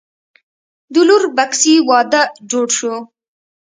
[0.93, 2.95] د لور بسکي وادۀ جوړ شو